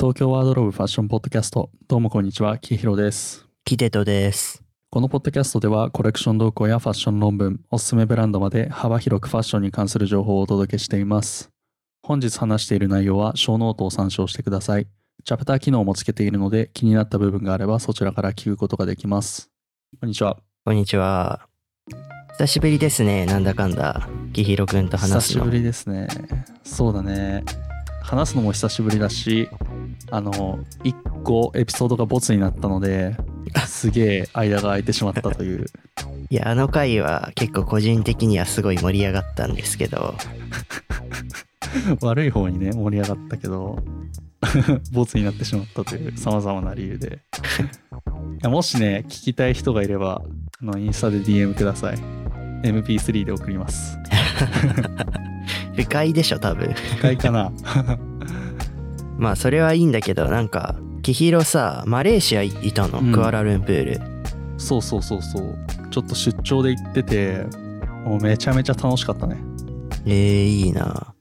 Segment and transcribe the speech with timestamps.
[0.00, 1.68] 東京ワードローブファッションポッドキャスト。
[1.86, 2.56] どうもこんにちは。
[2.56, 3.44] キーヒロです。
[3.66, 4.64] キテトです。
[4.88, 11.50] このポッドキャストではコレクション動向やファッション論文おすすめブランドまで幅広くファッションに関する情報をお届けしています。
[12.02, 14.86] 本日話している内容はショーノートを参照してください。
[15.22, 19.50] チャプター機能もつけているので気になった部分があればそちらから聞くことができます。
[20.00, 20.38] こんにちは。
[20.64, 21.46] こんにちは。
[22.38, 24.08] 久しぶりですね、なんだかんだ。
[24.32, 25.44] キヒロくんと久話すの。
[25.44, 26.08] しぶりですね。
[26.64, 27.44] そうだね
[28.02, 29.48] 話すのも久しぶりだし
[30.10, 33.16] あの1個エピソードがボツになったので
[33.66, 35.66] すげえ間が空いてしまったという。
[36.30, 40.14] いや、あの回は結構個人的にはすごい盛り上がったんですけど、
[42.02, 43.82] 悪い方にね盛り上がったけど
[44.92, 47.20] ボツになってしまったというさまざまな理由で。
[48.40, 50.22] いやもしね聞きたい人がいれば
[50.62, 51.98] あのインスタで DM ください。
[52.62, 53.98] MP3 で送ります
[55.84, 56.72] 不快でしょ、多分。
[56.98, 57.52] 深いかな。
[59.18, 63.12] まあ、それはいいんだけど、なんか、キヒロさ、マレーシアいたの、うん。
[63.12, 64.00] クアラルンプール。
[64.58, 65.56] そうそうそうそう。
[65.90, 67.46] ちょっと出張で行ってて
[68.04, 69.36] もうめちゃめちゃ楽しかったね。
[70.06, 71.14] えー、いいな。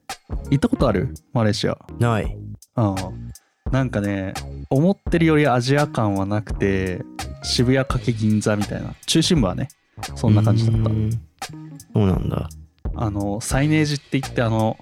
[0.50, 1.14] 行ったことある？
[1.34, 1.78] マレーシア。
[2.00, 2.38] ない。
[2.76, 3.72] ああ。
[3.72, 4.34] なんかね
[4.70, 7.04] 思ってるよりアジア感はなくて
[7.44, 8.94] 渋谷かけ銀座みたいな。
[9.06, 9.70] 中心部はね
[10.16, 10.90] そんな感じだった。
[10.90, 12.50] そうなんだ。
[12.96, 14.78] あのサイネージって言ってあの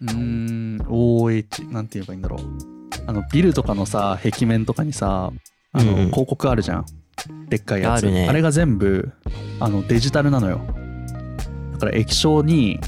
[0.00, 2.40] うーん OH なんて言えばいいんだろう。
[3.06, 5.32] あのビルとかのさ壁面とかにさ
[5.72, 6.10] あの、うんうん。
[6.10, 6.86] 広告あるじゃん。
[7.48, 7.98] でっかいやつ。
[7.98, 8.32] あるね。
[8.32, 9.12] れが全部
[9.60, 10.60] あのデジタルなのよ。
[11.72, 12.80] だから液晶に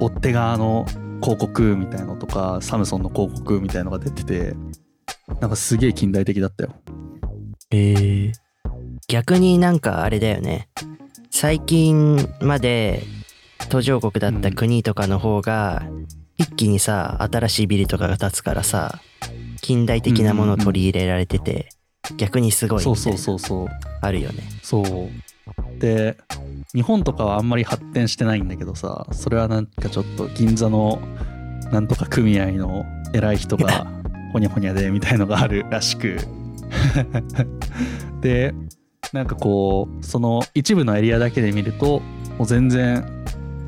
[0.00, 0.86] 追っ手側の
[1.22, 4.54] 広告みたいのとかサムソンの広告みたいのが出てて
[5.40, 6.74] なんかすげえ近代的だったよ。
[7.70, 7.76] え。
[7.76, 8.32] ー、
[9.08, 10.68] 逆になんかあれだよね。
[11.30, 13.02] 最近まで
[13.70, 15.86] 途上国だった国とかの方が
[16.36, 19.00] 一気にさ新しいビルとかが建つからさ
[19.62, 21.68] 近代的なものを取り入れられてて、
[22.16, 23.68] 逆にすごいそうそうそうそう。
[24.00, 24.42] あるよね。
[24.62, 25.78] そう。
[25.78, 26.16] で
[26.74, 31.00] 日本とかはあんまり発展してないんだけどさそれはなんかちょっと銀座の
[31.72, 33.86] なんとか組合の偉い人が
[34.32, 36.18] ほにゃほにゃでみたいのがあるらしく。
[38.20, 38.54] で
[39.12, 42.00] なんかこうその一部のエリアだけで見ると
[42.38, 43.04] もう全然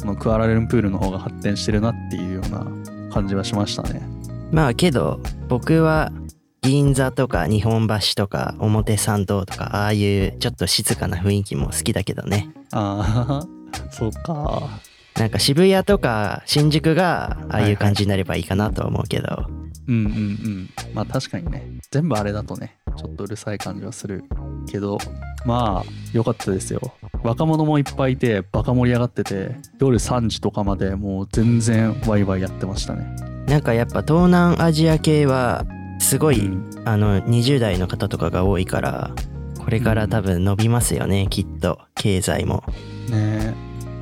[0.02, 2.66] このクアラルンプールの方が発展してるなっていうような
[3.12, 4.02] 感じはしましたね。
[4.50, 6.12] まあけど僕は
[6.60, 12.50] 銀座とか日本橋とか表参道とかああいうちょっと静かな雰囲気も好きだけどね。
[12.72, 13.44] あ
[13.78, 14.68] あそうか。
[15.14, 19.46] なんか渋谷とか新宿がああいう感じになればいいかなとは思うけど、
[19.88, 20.70] うんうんうん。
[20.94, 21.62] まあ確かにね。
[21.90, 24.24] 全部あれだとねちょっとうるさい感じはする
[24.70, 24.98] けど
[25.44, 26.80] まあ良かったですよ。
[27.22, 33.06] 若者もいっぱいいてバカ盛り上がってて夜3時とかまでもう全然ワイワイやってましたね。
[33.46, 35.64] なんかやっぱ東南アジア系は
[35.98, 36.82] すごい、うん。
[36.84, 39.14] あの20代の方とかが多いから
[39.58, 41.78] これから多分伸びますよね、きっと。
[41.94, 42.64] 経済も。
[43.08, 43.54] ねえ。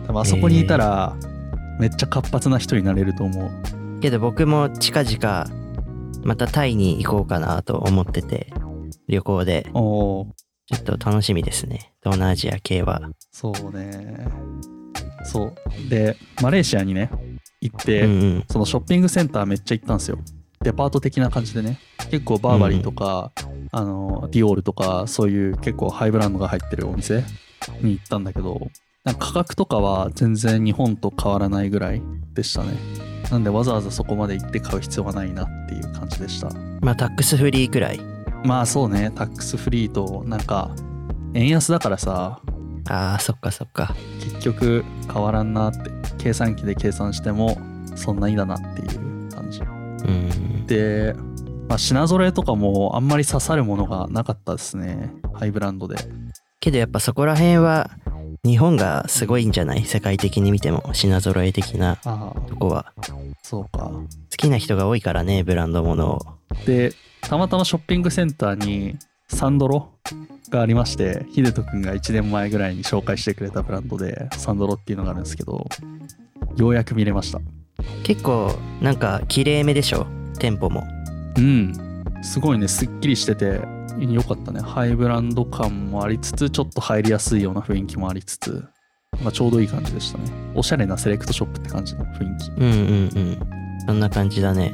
[0.06, 1.14] 多分あそこにいたら
[1.78, 4.00] めっちゃ活発な人になれると思う。
[4.00, 5.46] けど僕も近々
[6.22, 8.52] またタイに行こうかなと思ってて
[9.08, 9.66] 旅行で。
[10.72, 11.92] ちょっと楽しみですね。
[12.00, 13.02] 東南アジア系は。
[13.32, 14.24] そうね。
[15.24, 15.88] そう。
[15.88, 17.10] でマレーシアにね
[17.60, 18.44] 行って、うんうん。
[18.48, 20.18] そのショッピングセンターめっちゃ行ったんですよ。
[20.62, 21.80] デパート的な感じでね。
[22.10, 23.32] 結構バーバリーとか、
[23.72, 27.24] あの、ディオールとか、そういう結構ハイブランドが入ってるお店
[27.80, 28.70] に行ったんだけど、
[29.04, 32.02] なんか価格とかは全然日本と変わらないぐらい
[32.34, 32.74] でしたね。
[33.30, 36.50] なんでわざわざそこまで行って買う必要はないなっていう感じでした。
[36.80, 38.00] まあタックスフリーくらい。
[38.44, 40.70] まあそうね、タックスフリーと、なんか、
[41.34, 42.40] 円安だからさ、
[42.88, 43.94] あーそっかそっか。
[44.20, 47.56] 結局変わらんなって、計算機で計算しても
[47.94, 49.60] そんなにだなっていう感じ。
[49.60, 49.64] う
[50.10, 50.66] ん。
[50.66, 51.14] で、
[51.68, 55.12] まあ、品揃えとかもあんまり刺さるものがなかったですね。
[55.34, 55.96] ハイブランドで。
[56.58, 57.90] けどやっぱそこら辺は
[58.44, 59.84] 日本がすごいんじゃない？
[59.84, 62.92] 世界的に見ても品揃え的なとこは。
[63.42, 63.90] そうか。
[63.90, 66.20] 好きな人が多いからねブランドものを。
[66.66, 68.96] でたまたまショッピングセンターに
[69.28, 69.90] サンドロ
[70.50, 75.66] がありましてヒデト君が1年前ぐらいに紹介してくれたブランドでサンドロっていうのがあるんですけど
[76.56, 77.40] ようやく見れました。
[78.02, 80.06] 結構なんか綺麗めでしょ？
[80.38, 80.82] 店舗も。
[81.36, 81.72] うん。
[82.22, 83.60] すごいねすっきりしてて
[84.08, 84.60] よかったね。
[84.60, 88.64] ハイブランド感もありつつちょっと入りやすいような雰囲気もありつつ、
[89.22, 90.24] まあ、ちょうどいい感じでしたね。
[90.54, 92.50] おしゃれなセレクトショップって感じの雰囲気。
[92.52, 93.38] うんうんうん。
[93.86, 94.72] そんな感じだね。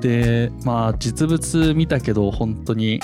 [0.00, 3.00] でまあ実物見たけど本当に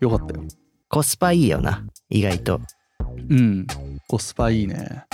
[0.00, 0.42] 良かったよ。
[0.88, 1.84] コスパいいよな。
[2.08, 2.60] 意外と。
[3.28, 3.66] うん。
[4.08, 5.04] コスパいいね。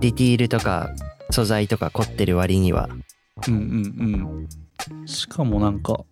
[0.00, 0.90] ディティールとか
[1.30, 2.88] 素材とか凝ってる割には。
[3.48, 4.48] うんうん
[4.92, 5.06] うん。
[5.06, 6.04] しかもなんか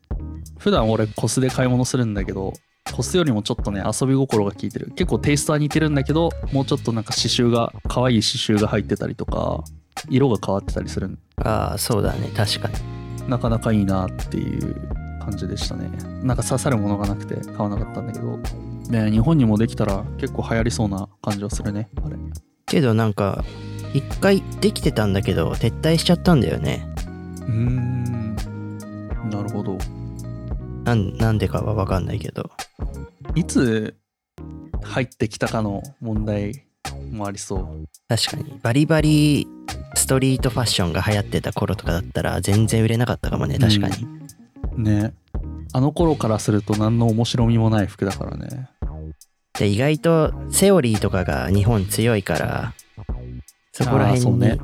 [0.58, 2.52] 普段俺コスで買い物するんだけど
[2.92, 4.92] コスよりもちょっとね遊び心が効いてる。
[4.94, 9.64] 結構テイストは似てるんだけどもうちょっとなんか刺繍が可愛い刺繍が入ってたりとか
[10.10, 13.28] 色が変わってたりするああそうだね確かに。
[13.28, 14.74] なかなかいいなっていう
[15.20, 15.88] 感じでしたね。
[16.22, 18.38] なんか刺さるものがなくて買わなかったんだけど。
[18.90, 22.16] ね日本にもできたら結構流行りそうな感じはするねあれ。
[22.66, 23.42] けどなんか
[23.94, 26.86] 一回できてたんだけど撤退しちゃったんだよね。
[27.40, 28.36] うーん。
[29.30, 29.78] なるほど
[30.84, 32.50] なんなんでかは分かんないけど。
[33.34, 33.96] いつ
[34.82, 36.66] 入ってきたかの問題
[37.10, 37.84] もありそう。
[38.08, 38.58] 確かに。
[38.62, 39.48] バリバリ
[39.94, 44.04] ストリートファッションが流行ってた頃とかだったら全然売れなかったかもね確かに、
[44.76, 45.14] うんね。
[45.72, 48.68] あの頃からすると何の面白みもない服だからね。
[49.58, 52.74] で意外とセオリーとかが日本強いから
[53.72, 54.58] そこら辺にね。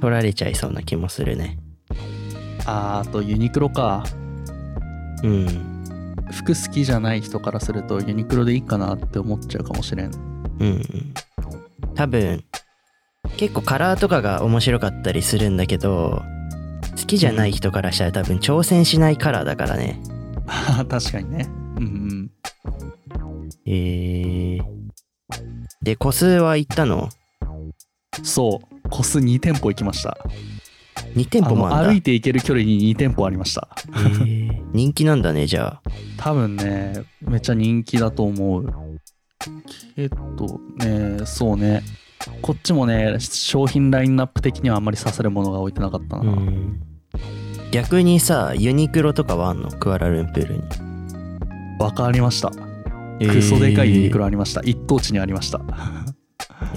[0.00, 1.58] 取られちゃいそうな気もするね。
[2.64, 4.04] あーあとユニクロか
[5.22, 5.84] うん。
[6.30, 10.10] 服好きじゃない人からするとユニクロでいいかなって思っちゃうかもしれん。
[10.60, 10.82] うん
[11.94, 12.44] 多分
[13.36, 16.22] 結構カラーとかが面白かったりするんだけど
[16.98, 20.00] 好きじゃない人からしたら多分挑戦しないカラーだからね。
[20.88, 21.46] 確かにね。
[21.76, 22.30] うんうん。
[23.66, 24.62] えー、
[25.82, 27.08] で個数は行ったの？
[28.22, 28.76] そう。
[28.88, 30.16] コス2店舗行きました
[31.16, 31.90] 2店舗もあんだ。
[31.90, 33.68] 歩いて行ける距離に2店舗ありました。
[33.86, 33.90] え。
[33.90, 35.82] ー人気なんだねじゃあ。
[36.18, 38.66] 多分ねめっちゃ人気だと思う。
[39.94, 41.82] けどねそうね。
[42.42, 46.80] こっちもね商品ラインナップ的にはあんまり刺さるものが置いてなかったな、うん。
[47.70, 49.70] 逆にさユニクロとかはあんの？
[49.70, 50.62] クアラルンプールに。
[51.78, 52.50] バカありました。
[53.18, 55.58] クソでかいユニクロありました、一等地にありました。
[55.58, 55.64] や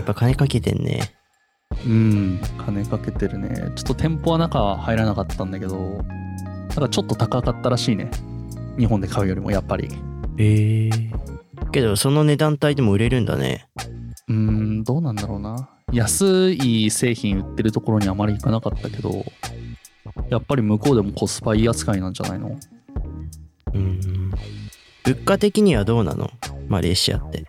[0.01, 1.01] っぱ金かけてんね
[1.85, 2.39] うん。
[2.57, 3.71] 金かけてるね。
[3.75, 8.11] ちょっと店舗は中は入らなかったんだけどなんかちょっと高かったらしいね。
[8.77, 9.89] 日本で買うよりもやっぱり。
[10.37, 10.89] へえ
[11.71, 13.67] けどその値段帯でも売れるんだね。
[14.27, 15.69] うーんどうなんだろうな。
[15.91, 19.25] 安い製品売ってるところにあまり行かなかったけど
[20.29, 22.59] やっぱり向こうでもコスパいい扱いなんじゃないの？
[23.73, 24.31] うん。
[25.03, 26.29] 物価的にはどうなの？
[26.67, 27.45] マレーシアって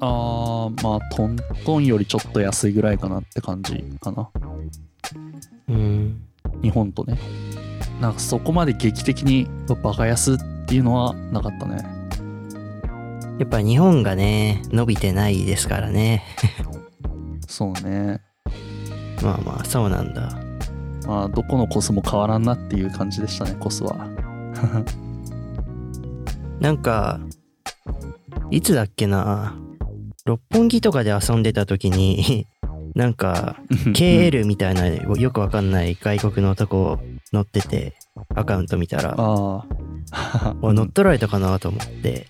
[0.00, 4.30] あーまあトントンよりちょっと安いぐらいかなって感じかな。
[5.68, 6.22] うん。
[6.62, 7.18] 日本とね。
[8.00, 9.46] なんかそこまで劇的に
[9.82, 11.84] バカ安っていうのはなかったね。
[13.38, 16.24] やっぱ日本がね伸びてないですからね。
[17.46, 18.20] そうね。
[19.22, 20.30] まあまあそうなんだ。
[21.06, 24.06] まあどこのコスも変わらんなっていう感じでしたねコスは。
[26.60, 27.20] なんか
[28.50, 29.54] いつだっけな
[30.26, 32.46] 六本木とかで遊んでた時に
[32.94, 36.98] なんか KL みたいなよくわかんない外国の男
[37.32, 37.94] 乗ってて
[38.34, 39.64] アカウント見たら乗
[40.84, 42.26] っ取られたかなと思って。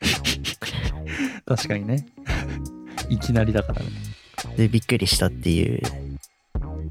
[1.46, 2.06] 確かにね。
[3.08, 3.86] いきなりだからね。
[4.56, 5.80] でびっくりしたっていう。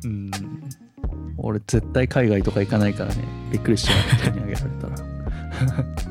[0.04, 0.32] うん。
[1.38, 3.24] 俺絶対海外とか行かないからね。
[3.52, 4.18] びっくりしちゃう。
[4.18, 4.96] 人にあげられたら。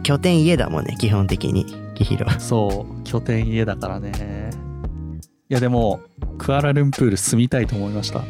[0.03, 2.29] 拠点家だもんね基本的にキヒロ。
[2.39, 3.03] そう。
[3.05, 4.51] 拠点家だからね。
[5.51, 6.01] いやでも
[6.39, 8.23] クアラルンプール住みたいと思いました。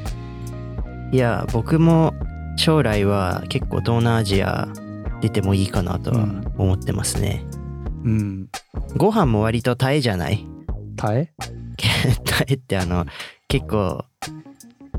[1.13, 2.13] いや僕も
[2.57, 4.69] 将来は結構東南アジア
[5.21, 6.27] 出てもいいかなとは
[6.59, 7.45] 思ってますね、
[8.05, 8.49] うん。
[8.97, 10.45] ご飯も割とタエじゃない？
[10.97, 11.33] 耐え
[12.25, 13.07] タエってあの
[13.49, 14.05] 結構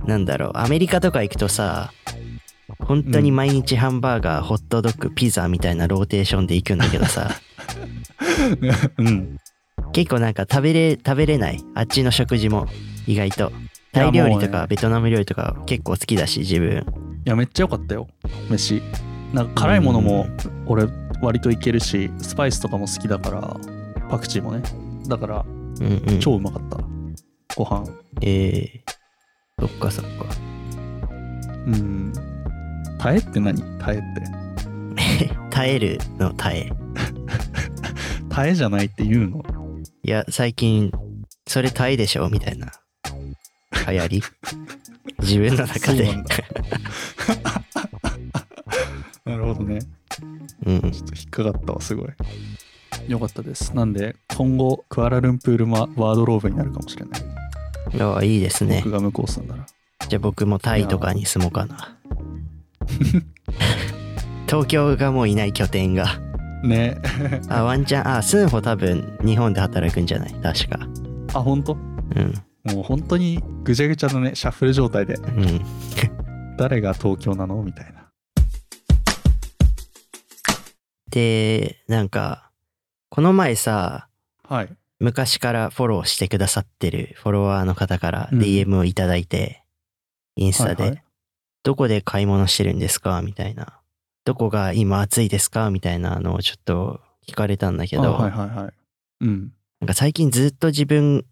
[0.06, 0.52] なんだろう。
[0.56, 1.92] アメリカとか行くとさ
[2.80, 7.30] 本当に毎日ハンバーガー、ホットドッグピザみたいなローテーションで行くんだけどさ
[8.98, 9.38] うん。
[9.92, 11.64] 結構なんか食べれ食べれない？
[11.74, 12.68] あっちの食事も
[13.08, 13.52] 意外と。
[13.92, 16.86] タイ料理とかベトナム料理とか結構好きだし自分。
[17.26, 18.08] いやめっちゃ良かったよ。
[18.50, 18.82] 飯。
[19.34, 20.28] なんか辛いものも
[20.66, 20.86] 俺
[21.22, 23.58] 割といけるしスパイスとかも好きだから
[24.10, 24.64] パクチーもね。
[25.08, 26.20] だからうんうん。
[26.20, 26.78] 超うまかった。
[27.56, 27.86] ご飯。
[28.22, 30.26] えー、そっかそっか。
[31.68, 32.14] うん。
[33.00, 33.62] 耐えって何？
[33.80, 34.02] 耐えっ
[35.22, 35.36] て。
[35.50, 36.70] 耐えるの耐え
[38.36, 39.44] 耐えじゃないって言うの？
[40.04, 40.92] いや最近
[41.48, 42.28] それ耐えでしょ？
[42.30, 42.70] みたいな。
[43.88, 44.22] 流行り？
[45.20, 46.10] 自分の中で。
[49.24, 49.80] なるほどね。
[50.66, 50.82] うん。
[50.92, 52.10] ちょっと引っかかったわすごい。
[53.08, 53.74] よかったです。
[53.74, 57.22] なんで今後クアラルンプールマワードローブになるかもしれない。
[58.02, 58.82] ああいいですね。
[58.84, 59.66] 僕が向こう住んだら。
[60.10, 61.98] じゃあ僕もタイとかに住もうかな。
[64.48, 66.20] 東京がもういない拠点が
[66.66, 66.98] ね。
[67.50, 70.34] あワンチャンあスンホ多分日本で働くんじゃない？
[70.42, 70.80] 確か。
[71.34, 71.74] あ本当？
[71.74, 72.34] うん。
[72.74, 75.16] もう本当にぐちゃぐちゃのねシャッフル状態で。
[75.16, 75.62] うん。
[76.58, 77.62] 誰が東京なの？
[77.64, 78.10] みたいな。
[81.10, 82.50] で、なんか、
[83.10, 84.08] この前さ、
[84.44, 84.70] はい。
[85.00, 88.40] 昔からフォローしてくださってるフォロワーの方からうん。
[88.40, 89.64] DM をいただいて、
[90.36, 91.04] インスタで、はいはい。
[91.64, 93.22] どこで買い物してるんですか？
[93.22, 93.80] みたいな。
[94.26, 95.70] どこが今暑いですか？
[95.72, 98.74] みたいなのをちょっと聞かれたんだけど、あはいはいはい。
[99.22, 99.54] うん。
[99.80, 101.26] なんか最近ずっと自分、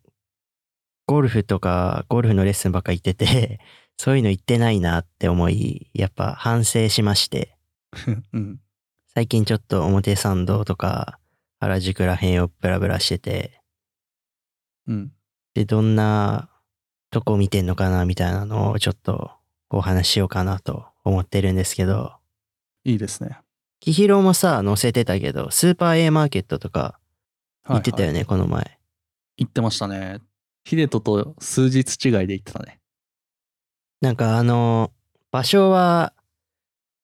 [1.07, 3.59] ゴルフとか、ゴルフのレッスンばっか行ってて、
[3.97, 7.57] そういうの行ってないなって思い、やっぱ反省しまして、
[8.33, 8.59] うん。
[9.13, 11.19] 最近ちょっと表参道とか、
[11.59, 13.61] 原宿ら辺をブラブラしてて、
[14.87, 15.11] うん。
[15.53, 16.49] で、どんな
[17.11, 19.31] とこ見てんのかなみたいなのをちょっと
[19.69, 22.13] お話ししようかなと思ってるんですけど、
[22.85, 23.39] いいですね。
[23.79, 26.99] キヒロもさ、載せてたけど、スーパー A マーケットとか
[27.63, 28.79] はい行ってたよね、はいこの前。
[29.37, 30.19] 言ってましたね。
[30.63, 32.79] ヒデトと数日違いで言ってたね。
[34.01, 34.91] なんかあの、
[35.31, 36.13] 場所は、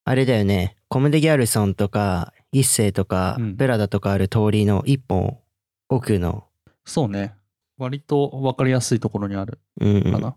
[0.06, 5.40] あれだよね、コムデ・ギャルソンとか、一世とか、うんプラダとかある通りの一本
[5.88, 6.48] 奥の、
[6.86, 7.36] そうね。
[7.78, 10.36] 割と分かりやすいところにあるうんうんかな。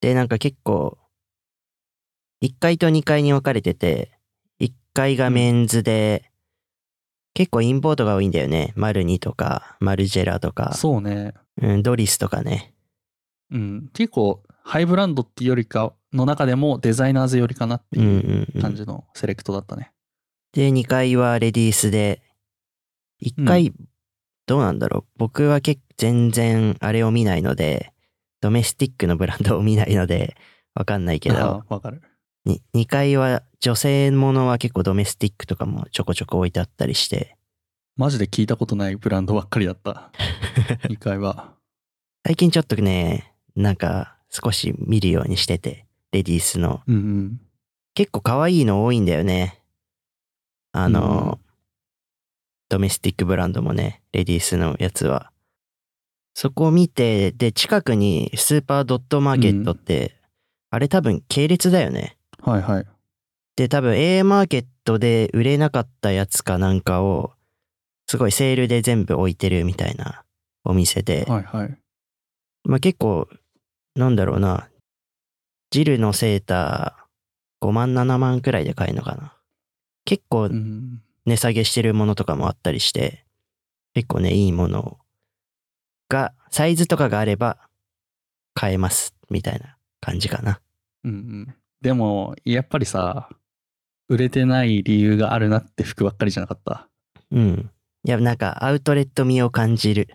[0.00, 0.98] で、なんか結構、
[2.42, 4.12] 1階と2階に分かれてて、
[4.60, 6.30] 1階がメンズで、
[7.34, 8.72] 結構インポートが多いんだよね。
[8.76, 11.34] マルニとか、マルジェラとか、そうね。
[11.60, 12.74] うん、ドリスとかね。
[13.50, 13.90] うん。
[13.92, 18.62] 結構、ハイブランドっていうよりかの中でもデザイナーズよりかなってうんういうんうん。
[18.62, 19.92] 感じのセレクトだったね。
[20.52, 22.22] で、2階はレディースで、
[23.22, 23.72] 1階、
[24.46, 25.04] どうなんだろう。
[25.16, 27.92] 僕は結全然あれを見ないので、
[28.40, 30.34] ドメスティックのブランドを見ないので、
[30.74, 32.00] わかんないけど、 わかる。
[32.44, 37.36] に2階は女性ものは結構ドメスティックとかもちょこちょこ置いてあったりして、
[37.96, 40.10] マジで聞いたことないブランドばっかりだった。
[40.88, 41.54] 2階は。
[42.24, 46.82] 最近ちょっとね、なんか少し見るようにしてて、レディースの。
[46.86, 47.40] うんうん。
[47.94, 49.60] 結構可愛いの多いんだよね。
[50.72, 51.50] あの、うん
[52.70, 55.32] ドメスティックブランドもね、レディースのやつは。
[56.34, 60.16] そこを見て、で、近くにスーパードットマーケットって、
[60.70, 62.16] あれ多分系列だよね。
[62.42, 62.86] はいはい。
[63.56, 67.32] で、多分 A マーケットで売れなかったやつかなんかを、
[68.06, 70.24] すごいセールで全部置いてるみたいな
[70.64, 71.78] お店で、はいはい。
[72.64, 73.28] まあ結構、
[73.94, 74.68] なんだろうな、
[75.70, 79.36] ジルのセーター5万7万くらいで買えるのかな。
[80.04, 81.02] 結構うん。
[81.26, 83.24] 値下げしてるものとかもあったりして、
[83.94, 84.98] 結構ね、いいもの
[86.08, 87.58] が、サイズとかがあれば
[88.54, 90.60] 買えます、みたいな感じかな。
[91.04, 91.54] うんうん。
[91.80, 93.28] でも、やっぱりさ、
[94.08, 96.88] 売れてない理由があるなって服ばっかりじゃなかった？
[97.30, 97.70] うん。
[98.04, 100.08] いや、なんかアウトレット味を感じる。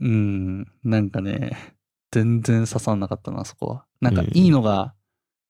[0.00, 0.66] うん。
[0.84, 1.74] なんかね、
[2.10, 3.84] 全然刺さんなかったな、そこは。
[4.00, 4.94] なんかうんいいのが、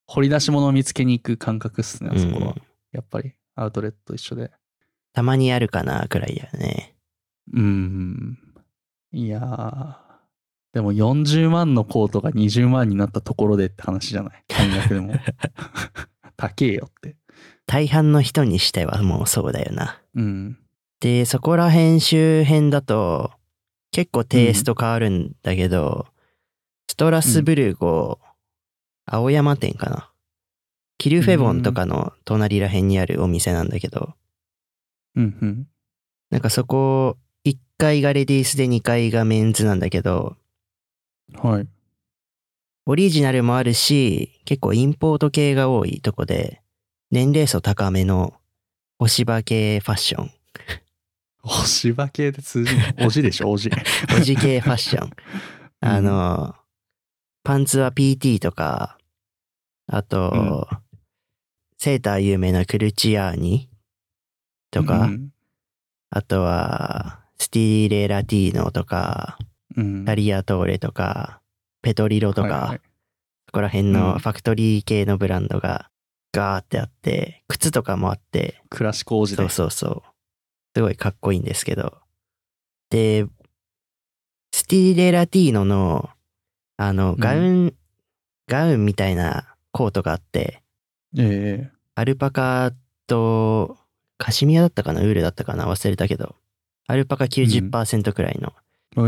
[0.07, 2.53] 掘り出し物を見つけに行く感覚っすね、あそこは。
[2.53, 2.63] うん
[2.93, 4.51] やっぱり、アウトレットと一緒で。
[5.13, 6.95] たまにあるかな、くらいやね。
[7.53, 8.39] うん。
[9.13, 10.06] いやー。
[10.77, 14.45] でも40万のコートが20万になったところでって話じゃない？
[14.47, 15.15] 金額でも。
[16.37, 17.17] 高えよって。
[17.65, 20.03] 大半の人にしてはもうそうだよな。
[20.15, 20.59] うん。
[21.01, 23.31] で、そこら辺周辺だと、
[23.91, 26.09] 結構テイスト変わるんだけど、
[26.91, 28.21] ストラスブルゴ、
[29.07, 30.11] 青山店かな。
[30.99, 34.13] キルフェボンとかの隣ら辺にあるお店なんだけど、
[35.15, 35.67] うんうん。
[36.29, 37.17] なんかそこ、
[37.47, 40.37] 1階がレディースで2階がメンズなんだけど、
[41.35, 41.69] はい。
[42.87, 46.63] オリジナルもあるし、結構インポート系が多いとこで、
[47.11, 48.35] 年齢層高めの、
[48.99, 50.31] お芝系ファッション。
[51.43, 53.07] お芝系で通じるの？
[53.07, 53.71] おじでしょ、おじ。
[54.17, 55.11] おじ系ファッション。
[55.81, 56.55] あの、
[57.45, 58.99] パンツは PT とか、
[59.87, 60.69] あと、
[61.79, 63.69] セーター有名なクルチアーニ
[64.71, 65.31] とか、うん
[66.09, 69.39] あとは、スティーレラティーノとか、
[69.77, 70.05] うん。
[70.05, 71.41] タリアトーレとか、
[71.83, 72.81] ペトリロとか、はいはい
[73.49, 75.89] そこら辺うんのファクトリー系のブランドが
[76.33, 79.49] ガーってあって、靴とかもあって、クラシック王子でそう。
[79.49, 80.03] そうそう。
[80.75, 81.97] すごいかっこいいんですけど。
[82.91, 83.25] で、
[84.53, 86.11] スティーレラティーノの、
[86.77, 87.75] あの、んガウン、
[88.49, 90.61] ガウンみたいなコートがあって、
[91.17, 92.73] えアルパカ
[93.07, 93.79] と、
[94.19, 95.01] カシミヤだったかな？
[95.03, 95.67] ウールだったかな？
[95.67, 96.35] 忘れたけど、
[96.89, 98.53] アルパカ90%くらいの。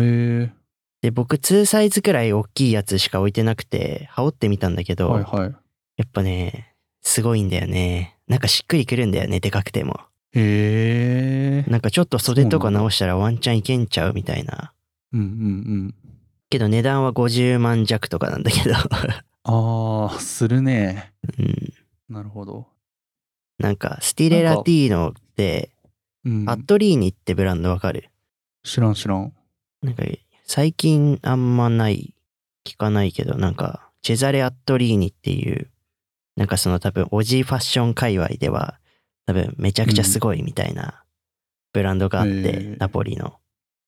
[0.00, 0.57] ええ
[1.02, 5.54] で、僕2サイズくらい大きいやつしか置いてなくて、羽織ってみたんだけど、はいはい。
[5.96, 8.16] やっぱね、すごいんだよね。
[8.26, 10.00] なんかしっくりくるんだよね、でかくても。
[10.32, 11.70] へえ。
[11.70, 14.72] なんかちょっと袖とか直したらワンチャンいけんちゃうみたいな。
[15.12, 15.94] うんうん
[16.50, 18.70] けど値段は50万弱とかなんだけど。
[18.70, 18.76] うん。
[19.44, 21.12] ああ、するね。
[21.38, 21.72] うん。
[22.08, 22.66] なるほど。
[23.58, 25.70] なんか、スティレラティーノって、
[26.24, 28.10] うんアットリーニってブランドわかる？
[28.64, 29.32] 知らん知らん。
[29.82, 30.02] なんか、
[30.48, 32.14] 最近あんまない、
[32.64, 35.70] 聞かないけど、なんか、チェザレ・アットリーニっていう、
[36.36, 38.80] なんかその多分、オジーファッション界隈では、
[39.26, 41.04] 多分、めちゃくちゃすごいみたいな
[41.74, 43.36] ブランドがあって、へーナポリの。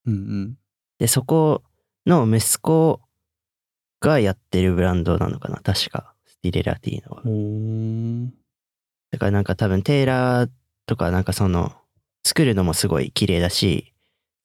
[0.05, 0.59] うんうん。
[0.99, 1.63] で、そこ
[2.05, 3.01] の息子
[4.01, 7.23] がやってるブランドなのかな確か、スティレラティーノは。
[9.13, 10.51] だからなんか多分、テーラー
[10.85, 11.73] とかなんかその、
[12.23, 13.90] 作るのもすごい綺麗だし、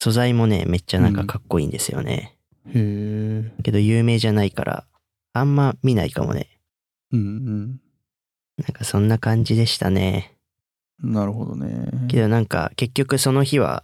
[0.05, 2.37] 素材もね、めっちゃなんかかっこいいんですよね。
[2.67, 3.51] へえ。
[3.63, 4.85] けど有名じゃないから、
[5.33, 6.59] あんま見ないかもね。
[7.11, 7.65] うん
[8.57, 10.37] なんかそんな感じでしたね。
[11.01, 11.13] うん。
[11.13, 12.07] なるほどね。
[12.07, 13.83] けどなんか結局その日は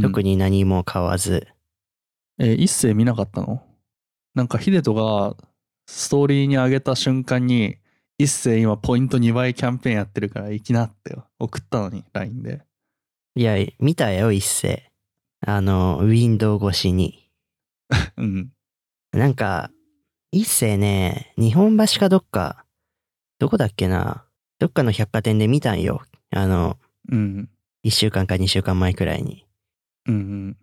[0.00, 0.30] 特に。
[0.30, 1.46] に何も買わず、
[2.38, 3.62] えー一世見なかったの？
[4.34, 5.36] なんかヒデトが
[5.86, 7.76] ストーリーに上げた瞬間に、
[8.16, 12.62] 一世今ポイント2倍キャンペーンやってるから行きなって送ったのに、LINE で。
[13.34, 14.91] いや、見たよ、一世。
[15.44, 17.28] あの、ウィンドウ越しに。
[18.16, 18.52] うん。
[19.12, 19.70] なんか、
[20.30, 22.64] 一世ね、日本橋かどっか、
[23.38, 24.24] どこだっけな？
[24.60, 26.02] どっかの百貨店で見たんよ。
[26.30, 26.78] あの、
[27.10, 27.50] うん。
[27.82, 29.44] 一週間か二週間前くらいに。
[30.06, 30.56] うんうん。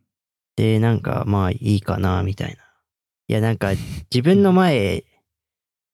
[0.56, 2.56] で、なんか、まあいいかな、みたいな。
[3.28, 3.72] いや、なんか、
[4.10, 5.04] 自分の前、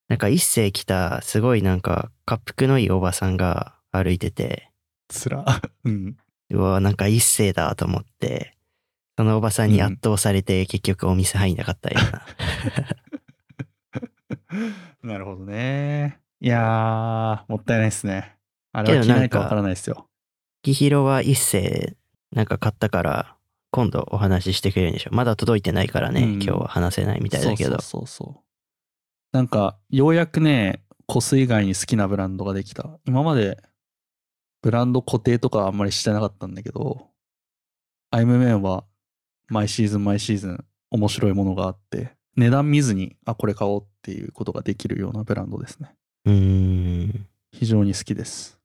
[0.07, 4.69] なんか一世来た、すごいなんか、滑腹のいいおばさんが歩いてて、
[5.07, 5.43] つら。
[5.83, 6.17] うん。
[6.51, 8.54] うわ、なんか一世だと思って、
[9.17, 12.25] そのおばさんに圧倒されて、結局お店入んなかったような。
[15.13, 16.19] なるほどね。
[16.41, 18.35] いやー、もったいないですね。
[18.73, 20.09] あれは着ないとわからないですよ。
[20.63, 21.95] キヒロは一世、
[22.31, 23.35] なんか買ったから、
[23.71, 25.11] 今度お話ししてくれるんでしょ。
[25.13, 27.69] まだ届いてないからね、うん今日は話せないみたいだけど。
[27.71, 28.43] そうそうそうそう。
[29.31, 32.99] なんか、ようやくね、コス以外に好きなブランドができた。
[33.05, 33.61] 今まで、
[34.61, 37.07] ブランド固定とかあんまりしてなかったんだけど、
[38.11, 38.83] アイムメンは
[39.47, 45.95] 毎シーズン毎シーズン面白いものがあって、値段見ずに、あ、これ買おうっていうことができるようなブランドですね。
[46.25, 47.27] うーん。
[47.51, 48.59] 非常に好きです。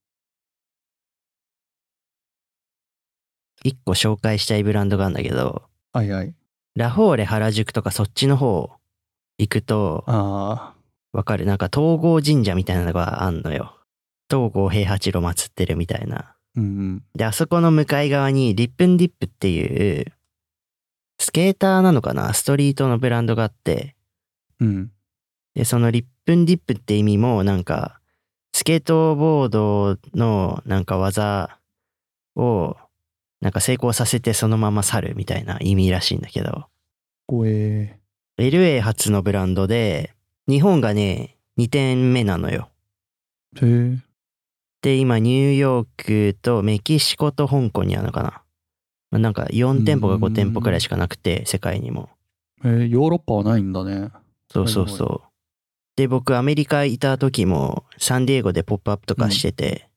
[3.63, 6.35] 一個紹介したいブランドがあるんだけど、はいはい。
[6.75, 8.71] ラフォーレ原宿とかそっちの方
[9.39, 10.75] 行くと、あ
[11.13, 11.45] わかる？
[11.45, 13.77] なんか東郷神社みたいなのがあんのよ。
[14.31, 16.37] 東郷平八郎祀ってるみたいな。
[16.57, 17.05] ー、うんうん。
[17.15, 20.13] で、あそこの向かい側にリップンディップっていう、
[21.21, 22.33] スケーターなのかな？
[22.33, 23.95] ストリートのブランドがあって、
[24.59, 24.91] うん。
[25.55, 28.01] で、そのリップンディップって意味もなんか、
[28.55, 31.59] スケートボードのなんか技
[32.37, 32.77] を
[33.41, 36.67] なんか成功させてそのまま去るみたいな意味らしいんだけど、
[37.27, 37.99] こえ
[38.39, 40.15] LA 発のブランドで、
[40.49, 42.71] 日本がね、2点目なのよ。
[43.57, 43.93] ー。
[43.93, 43.99] へえ。
[44.81, 45.87] で、今ニューヨー
[46.33, 48.43] クとメキシコと香港にあるのかな。
[49.11, 52.11] まあなんか4店舗か5店舗くらいしかなくて、世界にも。
[52.65, 54.11] えー、ヨーロッパはないんだね。
[54.53, 55.31] そうそうはいそう。
[55.97, 59.89] で、僕アメリカいた時もサンディエゴでポップアップとかしてて、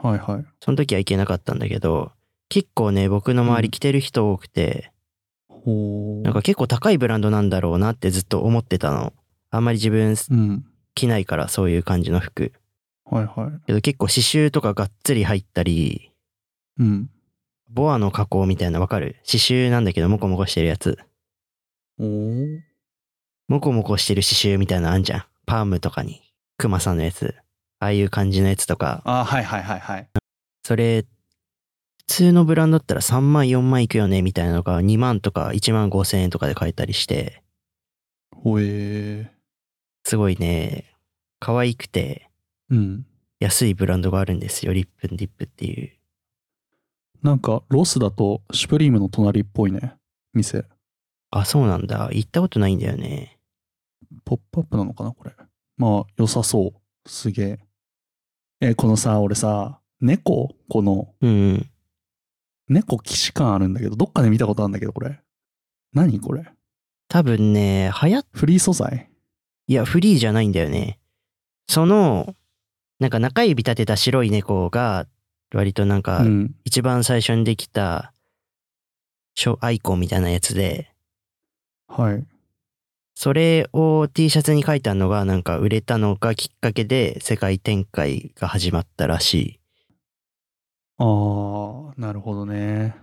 [0.00, 0.44] はいはい。
[0.60, 2.12] その時は行けなかったんだけど、
[2.48, 4.92] 結構ね、僕の周り来てる人多くて、
[5.48, 6.24] ほー。
[6.24, 9.12] なんか結構高いブランドなんだろうなってずっと思ってたの。
[9.50, 10.64] あんまり自分うん。
[10.94, 12.52] 着ないからそういう感じの服。
[13.04, 13.66] はいはい。
[13.66, 16.12] けど結構刺繍とかがっつり入ったり、
[16.78, 17.10] うん。
[17.72, 19.16] ボアの加工みたいなわかる？
[19.24, 20.98] 刺繍なんだけどモコモコしてるやつ。
[21.98, 22.60] おー。
[23.48, 25.24] モコモコしてる刺繍みたいなのあんじゃん。
[25.46, 26.20] パームとかに。
[26.58, 27.34] クマさんのやつ。
[27.78, 29.02] ああいう感じのやつとか。
[29.04, 30.08] あ、はいはいはいはい。
[30.64, 37.42] それ、普通のブランドだったら3万4万いくよねみたいなのが2万とか1万5千円とかで買えたりして、
[38.36, 39.28] ほえー。
[40.04, 40.92] すごいね、
[41.38, 42.28] 可愛くて
[42.68, 43.06] うん。
[43.38, 44.72] 安いブランドがあるんですよ。
[44.72, 45.92] リップンディップっていう。
[47.22, 49.94] なんか、ロスだと、シュプリームの隣っぽいね。
[50.32, 50.64] 店。
[51.30, 52.10] あ、そうなんだ。
[52.12, 53.38] 行ったことないんだよね。
[54.24, 55.32] ポップアップなのかなこれ。
[55.76, 57.08] まあ、良さそう。
[57.08, 57.58] すげえ。
[58.60, 60.54] え、このさ、俺さ、猫？
[60.68, 61.70] この、うんうん。
[62.68, 65.20] 猫騎士感あるんだけど、どっかで見たことあるんだけど、これ。
[65.92, 66.44] 何これ？
[67.08, 69.10] 多分ね、流行っ、フリー素材？
[69.66, 70.98] いや、フリーじゃないんだよね。
[71.68, 72.34] その、
[72.98, 75.06] なんか中指立てた白い猫が、
[75.52, 76.54] 割となんかう、ん。
[76.64, 78.12] 一番最初にできた、
[79.60, 80.92] アイコンみたいなやつで、
[81.88, 82.24] はい。
[83.14, 89.60] それを T シャツに書いてあるのがなんか売れたのがきっかけで世界展開が始まったらしい。
[90.98, 92.96] あー、なるほどね。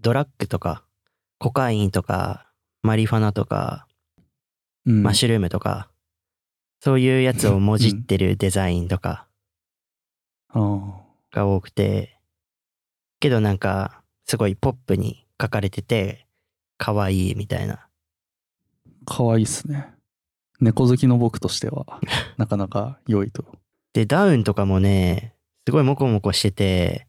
[0.00, 0.84] ドラッグとか、
[1.38, 2.50] コカインとか、
[2.82, 3.86] マリファナとか、
[4.86, 5.02] うん。
[5.02, 5.90] マッシュルームとか、
[6.80, 9.26] そういうやつをもじってるデザインとか、
[10.50, 11.03] あー
[11.34, 12.18] が多くて、
[13.20, 16.26] けどなんか、すごいポップに書かれてて、
[16.78, 17.86] 可愛いみたいな。
[19.06, 19.88] かわいいっすね。
[20.60, 22.00] 猫好きの僕としては、
[22.38, 23.44] なかなか良いと。
[23.92, 25.34] で、ダウンとかもね、
[25.66, 27.06] すごいモコモコしてて、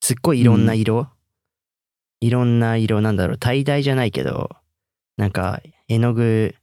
[0.00, 1.08] すっごいいろんな色、
[2.20, 4.50] いろんな色なんだろう、tie dye じゃないけど、
[5.16, 6.54] なんか絵の具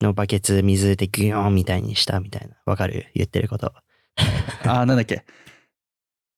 [0.00, 2.56] のバケツ水でギューンみたいにしたみたいな。
[2.66, 3.06] わかる？
[3.14, 3.72] 言ってること。
[4.64, 5.24] あー、なんだっけ。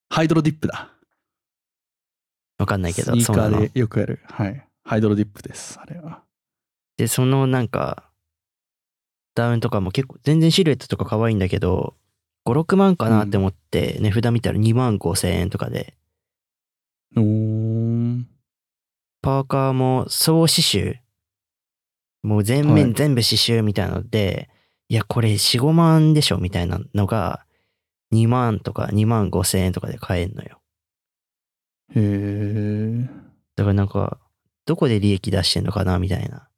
[0.09, 0.91] ハイドロディップだ。
[2.57, 3.71] わかんないけど、スニーカー。
[3.71, 4.19] でよくやる。
[4.23, 4.67] はい。
[4.83, 6.23] ハイドロディップです、あれは。
[6.97, 8.09] で、そのなんか、
[9.35, 11.95] ダウンとかも結構、全然シルエットとか可愛いんだけど、
[12.45, 15.97] 5、6万かなって思って値札見たら2万5千円とかで、
[17.15, 18.27] おーん。
[19.21, 20.99] パーカーも総刺繍
[22.23, 24.49] もう全はい面全部刺繍みたいなので、
[24.89, 27.45] い、や、これ4、5万でしょみたいなのが、
[28.13, 30.61] 2万とか2万5千円とかで買えんのよ。
[31.95, 33.07] へー。
[33.55, 34.19] だからなんか、
[34.65, 36.49] どこで利益出してんのかなみたいな。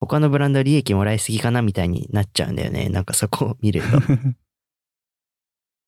[0.00, 2.88] 他のブランド利益もらいすぎかなみたいになっちゃうんだよね。
[2.88, 3.86] なんかそこを見ると。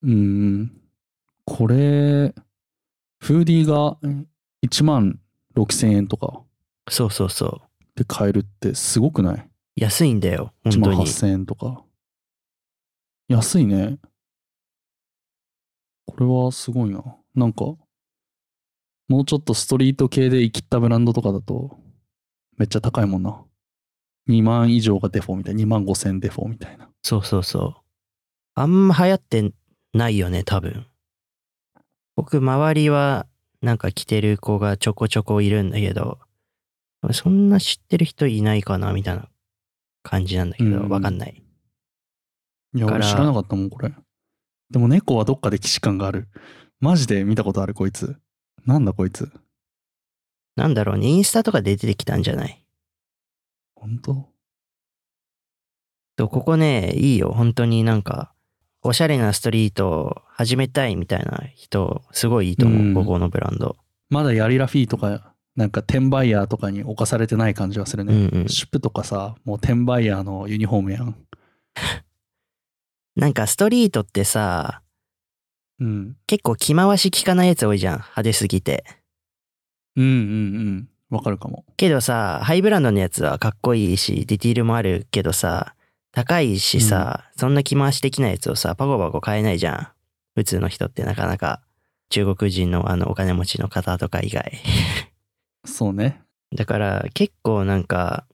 [0.03, 0.81] うん。
[1.45, 2.35] これ、
[3.19, 3.99] フーディーが
[4.65, 5.21] 1万
[5.55, 6.43] 6千円とか
[6.89, 7.61] そうそうそう。
[7.95, 9.49] で買えるってすごくない？
[9.77, 10.53] 安いんだよ。
[10.65, 11.07] ?1 万本当に8。
[11.07, 11.83] 千円とか。
[13.29, 13.99] 安いね。
[16.07, 17.03] これはすごいな。
[17.35, 17.65] なんか、
[19.09, 21.79] もうちょっとストリート系で生きったブランドとかだと、
[22.57, 23.45] めっちゃ高いもんな。
[24.29, 25.63] 2万以上がデフォみたいな。
[25.63, 26.89] 2万5千デフォみたいな。
[27.03, 27.83] そうそうそう。
[28.55, 29.53] あんま流行って
[29.93, 30.87] ないよね、多分。
[32.17, 33.27] 僕、周りは、
[33.61, 36.19] なんか着てる子がちょこちょこいるんだけど、
[37.13, 39.29] そんな知ってる人いないかな、みたいな
[40.03, 41.43] 感じなんだけど、うんわかんない。
[42.77, 43.93] いや、俺知らなかったもん、これ。
[44.71, 46.29] でも猫はどっかで既視感がある。
[46.81, 48.17] マジで見たことある、こいつ。
[48.67, 49.31] なんだ、こいつ。
[50.57, 52.65] なんだろうね、インスタとかで出てきたんじゃない？
[53.75, 54.29] ほんと
[56.17, 58.33] とここね、いいよ、本当になんか、
[58.83, 63.77] おしゃれなストリートを始めたいみたいな人、すごいいいと思う、うんここのブランド。
[64.09, 68.15] まだヤリラフィーとか、なんか転売ヤーとかに侵されてない感じがするうね。
[68.15, 68.49] んうん。
[68.49, 71.17] シュプとかさ、もう転売ヤーのユニフォームやん。
[73.17, 74.83] なんかストリートってさ、
[75.79, 76.17] うん。
[76.27, 78.85] 結構着回し効かないやつ多いじゃん、派手すぎて。
[79.97, 80.15] うんうんう
[80.71, 80.89] ん。
[81.11, 81.65] わかるかも。
[81.77, 85.75] けどさ、ハイブランドのやつはかっこいいし、ディティールもあるけどさ、
[86.13, 89.89] 高いしさ、そんな着回しできないやつをさ、パコパコ買えないじゃん。
[90.35, 91.63] 普通の人ってなかなか。
[92.09, 94.53] 中国人のあのお金持ちの方とか以外。
[95.65, 96.23] そうね。
[96.55, 98.27] だから結構なんか、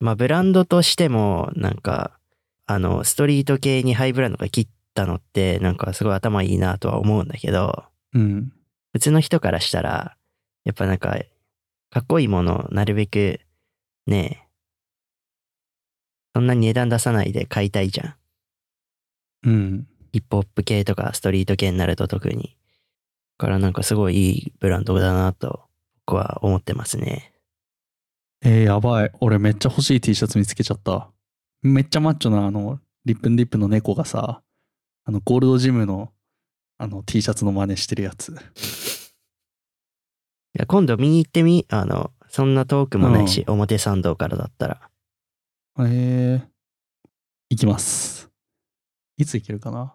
[0.00, 2.18] まあブランドとしてもなんか、
[2.66, 8.52] あの、ストリート系にハイブランドが切ったのってなんかすごい頭いいなとは思うんだけど、うん。
[8.92, 10.16] 普通の人からしたら、
[10.64, 11.18] やっぱなんか、
[11.90, 13.40] かっこいいものをなるべく、
[14.06, 14.52] ねえ、
[16.34, 18.16] そんなに値段出さないで買いたいじゃ
[19.44, 19.48] ん。
[19.48, 19.86] うん。
[20.12, 22.56] ヒップホップ系とかストリート系になると特に。
[23.38, 25.64] だからなんかすごいいいブランドだなと、
[26.06, 27.32] 僕は思ってますね。
[28.42, 29.10] えー、やばい。
[29.20, 31.11] 俺めっちゃ欲しい T シャツ見つけちゃった。
[31.62, 34.42] めっちゃマッチョなあの、リップンディップの猫がさ、
[35.04, 36.12] あの、ゴールドジムの、
[36.78, 38.32] あの、T シャツの真似してるやつ。
[40.54, 44.90] いや今度見に行ってみ、あの、そんな遠くもないし、表参道からだったら。
[45.78, 46.46] えー、
[47.50, 48.30] 行きます。
[49.16, 49.94] いつ行けるかな？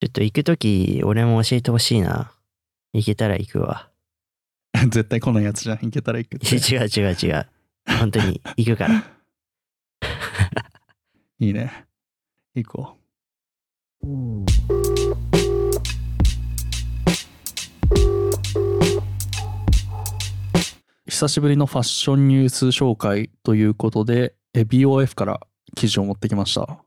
[0.00, 2.32] ちょっと行くとき、俺も教えてほしいな。
[2.92, 3.90] 行けたら行くわ。
[4.88, 5.78] 絶対来ないやつじゃん。
[5.78, 6.34] 行けたら行く。
[6.44, 7.48] 違う違う違う。
[7.98, 9.17] 本当に行くから。
[11.40, 11.86] いいね。
[12.56, 12.96] 行こ
[14.02, 14.08] う。
[21.06, 25.40] 久しぶりのファッションニュース紹介ということで、え BOF から
[25.76, 26.84] 記事を持ってきました。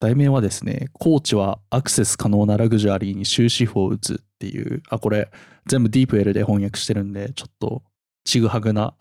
[0.00, 5.30] 題名はですね、コーチはアクセス可能なラグジュアリーに終止符を打つっていう、あ、これ
[5.66, 7.84] 全部ディープ L で翻訳してるんで、ちょっと
[8.24, 8.94] ちぐはぐな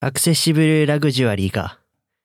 [0.00, 1.80] アクセシブルラグジュアリーか。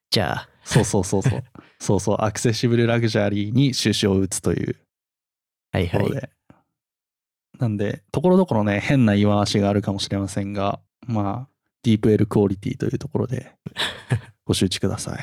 [0.09, 1.43] じゃあ、そうそうそうそう。
[1.81, 4.77] そうそう、アクセシブルラグジュアリーに収支を打つという
[5.71, 6.29] はいはい。
[7.59, 11.49] なんで、ところどころね、変な言い回しがあるかもしれませんが、まあ、
[11.83, 13.51] ディープ L クオリティというところで
[14.45, 15.19] ご周知ください。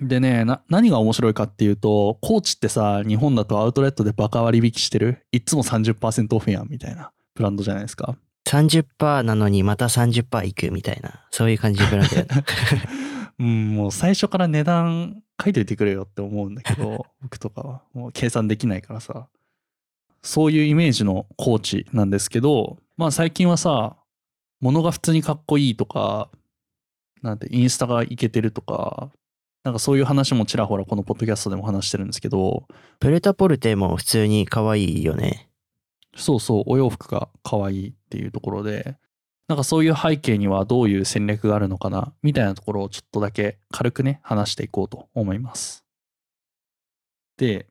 [0.00, 8.16] でねな、何が面白いかっていうと、コーチってさ、日本だとアウトレットでバカ割引してる、いっつも30%オフやんみたいなブランドじゃないですか。
[8.48, 12.28] 30%なのにまた30%いくみたいな、そういう感じブランドよね
[13.40, 17.82] うん、もう最初から値段書いといてくれよって思うんだけど、 僕とかは。
[17.94, 19.28] もう計算できないからさ。
[20.22, 23.96] そういうイメージのコーチなんですけど、まあ最近はさ、
[24.60, 26.28] 物が普通にかっこいいとか、
[27.22, 29.10] なんてインスタがいけてるとか、
[29.64, 35.48] なんかそういう話もちらほらこのポッドキャストでも話してるんですけど、プレタポルテも普通に可愛いよね。
[36.14, 38.98] そうそう、お洋服が可愛いっていうところで、
[39.50, 45.84] なんかそういう背景にはどういう戦略があるのかな、みたいなところをちょっとだけ軽くね、話していこうと思います。
[47.36, 47.66] で、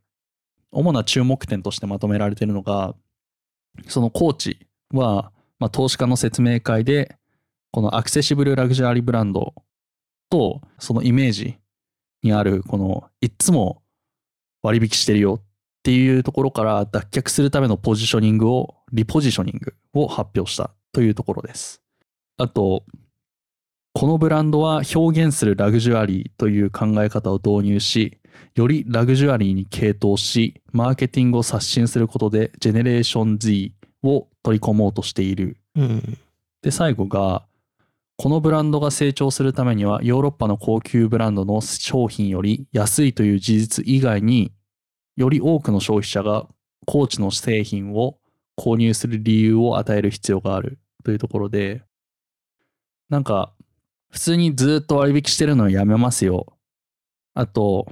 [0.73, 2.95] 主な注目点としてまとめられているのが、
[3.87, 7.15] そのコーチは、まあ、投資家の説明会で、
[7.71, 9.53] このアクセシブルラグジュアリーブランド
[10.29, 11.59] と、そのイメージ
[12.23, 13.83] にある、この、いつも
[14.63, 15.41] 割引してるよっ
[15.83, 21.81] ていうところから脱却するためのポジショニングを、リポジショニングを発表したというところです。
[22.37, 22.83] あと、
[23.93, 28.17] このブランドは表現するラグジュアリーという考え方を導入し、
[28.55, 33.73] よりラグジュアリーに傾倒し、マーケティングを刷新することで、ジェネレーション Z
[34.03, 35.57] を取り込もうとしている。
[35.75, 36.17] うん。
[36.61, 37.43] で、最後が、
[38.17, 44.51] このブランドが成長するためには、ヨーロッパの高級ブランドの商品より安いという事実以外に、
[45.15, 46.47] より多くの消費者が
[46.85, 48.18] コーチの製品を
[48.59, 51.81] 購入する理由を与える必要があるというところで、
[53.07, 53.53] なんか、
[54.11, 56.45] 普通にずっと割引してるのやめますよ。
[57.33, 57.87] あと、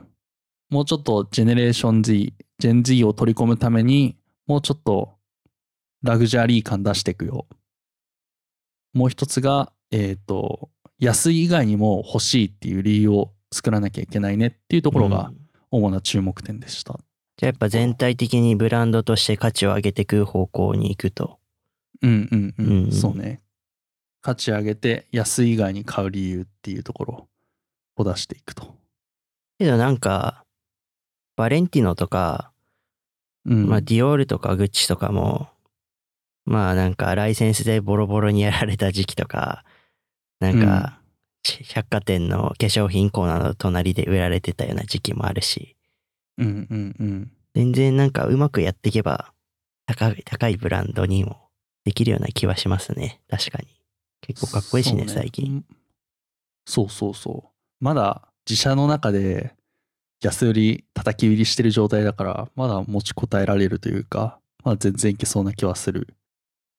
[0.70, 5.16] もうちょっとジェネレーション Z、ジェン Z を取り込むために、もうちょっと
[6.04, 7.48] ラグジュアリー感出していくよ。
[8.94, 17.00] もう一つが、えっ、と、安い以外にも欲しいっていう理由を作らなきゃいけないねっていうところがうん主な注目点でした。
[17.38, 21.38] じゃあやっぱ全体的にブランドとして価値を上げていく方向に行くと。
[22.02, 22.86] うんうんうん。
[22.86, 23.42] うんそうね。
[24.22, 27.28] 価値上げて安い以外に買う理由っていうところ
[27.96, 28.76] を出していくと。
[29.60, 30.44] けどなんか、
[31.36, 32.52] バレンティノとか、
[33.46, 33.68] うん。
[33.68, 35.48] まあディオールとかグッチとかも、
[36.46, 39.64] まあなんかライセンスでボロボロにやられた時期とか、
[40.40, 41.00] なんか、
[41.74, 45.77] 百貨店の化粧品コーナーの隣で売られてたような時期もあるし、
[46.38, 47.32] うんうんうん。
[47.56, 49.34] 全然なんかうまくやっていけば、
[49.86, 51.50] 高い、高いブランドにも
[51.86, 53.22] できるような気はしますね。
[53.30, 53.68] 確かに。
[54.22, 55.66] 結構かっこいいしね、そう最近。。
[56.66, 57.84] そうそうそう。
[57.84, 59.56] まだ自社の中で
[60.22, 66.16] 安売り、叩き売りしてる状態だから、まだ持ちこたえられるというか、まあ全然いけそうな気はする。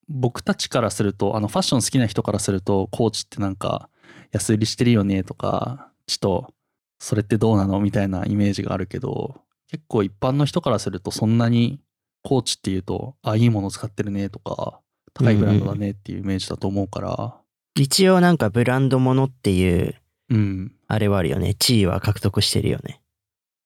[0.09, 3.89] 僕たちからすると、あのファッション好きな人からすると、コーチってなんか
[4.33, 6.55] 安売りしてるよねとか、ちょっと
[6.99, 11.81] それってどうなのみたいなイメージがあるけど、結構一般の人からするとそんなに
[12.23, 14.81] コーチっていうと、あ、いいもの使ってるねとか、
[15.15, 17.37] 高いブランドだねっていうイメージだと思うから、
[17.75, 19.95] 一応なんかブランドものっていう、
[20.31, 20.73] うん。
[20.89, 21.55] あれはあるよね。
[21.55, 23.01] 地位は獲得してるよね。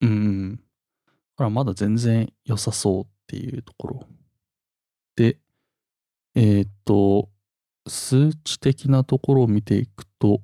[0.00, 0.56] うんうん。
[0.56, 0.62] だ
[1.36, 4.06] からまだ全然良さそうっていうところ。
[5.16, 5.38] で、
[6.34, 7.30] えーっと、
[7.88, 10.40] 数値的なところを見ていくと、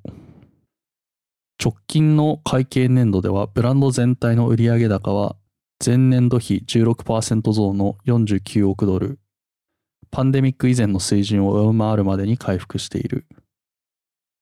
[1.63, 5.37] 直近の会計年度では、ブランド全体の売上高は、
[5.85, 9.21] 前年度比16%増の49億ドル、
[10.11, 13.27] パンデミック以前の水準を上回るまでに回復している。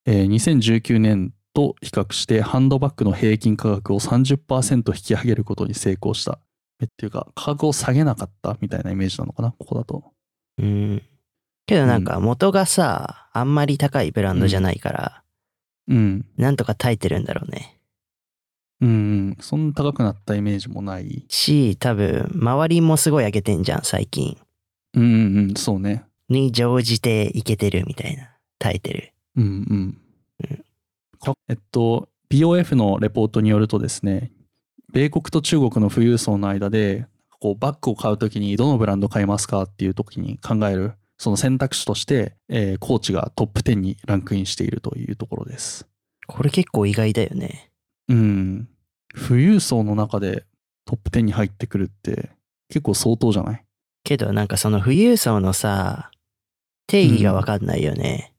[0.07, 6.39] えー2019年と比較してハンドバッグの平均価格を30%引き上げることに成功した。
[6.81, 10.13] えっていうか、価格を下げなかったみたいなイメージなのかな、ここだと。
[10.59, 11.03] うん。
[11.67, 15.23] けどなんか元がさ、あんまり高いブランドじゃないから、
[15.89, 16.27] うん。
[16.37, 17.76] なんとか耐えてるんだろうね。
[18.81, 19.37] うんうん。
[19.41, 21.25] そんな高くなったイメージもない。
[21.29, 24.37] し、多分、周りもすごい上げてんじゃん、最近。
[24.95, 26.05] うんうんうん、そうね。
[26.29, 28.31] に乗じていけてるみたいな。
[28.59, 29.13] 耐えてる。
[29.37, 29.99] うんうんうん。
[31.49, 34.33] えっと、BOF のレポートによるとですね、
[34.93, 37.07] 米国と中国の富裕層の間で、
[37.41, 45.87] こうバッグを買うときにどのブランド買いますかっていうときに考える、その選択肢として、えーコーチがトップ10にランクインしているというところです。
[46.27, 47.71] これ結構意外だよね。
[48.09, 48.69] うん。
[49.29, 50.45] 富裕層の中で
[50.85, 52.31] トップ10に入ってくるって
[52.69, 53.65] 結構相当じゃない？
[54.05, 56.11] けどなんかその富裕層のさ、
[56.87, 58.33] 定義がわかんないよね。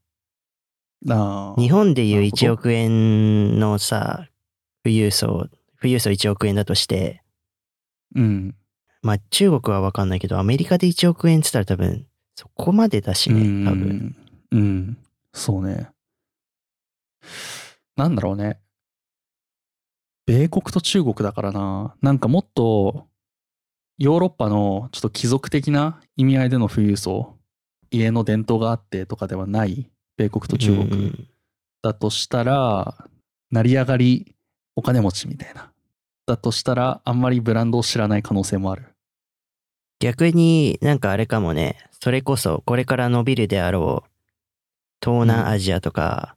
[1.10, 1.62] ああ。
[1.62, 4.28] 日本でいうなるほど1億円のさ、
[4.84, 5.50] 富裕層、
[5.82, 7.22] 富裕層1億円だとして、
[8.16, 8.56] うん。
[9.02, 14.16] まあ中国はわかんないけど、アメリカで1億円って言ったら多分、そこまでだしね、多分。
[14.52, 14.60] うん。
[14.60, 14.98] うん。
[15.34, 15.90] そうね。
[17.98, 18.60] なんだろうね。
[20.28, 21.96] 米国と中国だからな。
[22.02, 23.08] なんかもっと、
[23.98, 27.38] ヨーロッパのちょっと貴族的な意味合いでの富裕層、
[27.90, 31.28] 家の伝統があってとかではない米国と中国ん
[31.82, 33.08] だとしたら、
[33.52, 34.36] 成り上がり
[34.76, 35.72] お金持ちみたいな。
[36.26, 38.94] だとしたら、あんまりブランドを知らない可能性もある。
[40.00, 44.10] 逆になんかあれかもね、それこそこれから伸びるであろう
[45.02, 46.37] 東南アジアとか、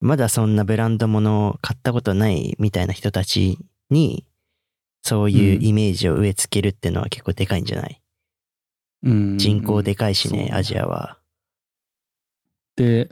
[0.00, 3.58] まだそんなブランドものを買ったことないみたいな人たち
[3.90, 4.24] に、
[5.02, 8.00] そういうイメージを植え付けるってのは結構でかいんじゃない、
[9.02, 9.38] うん。
[9.38, 11.18] 人口でかいしね、そうアジアは。
[12.76, 13.10] で、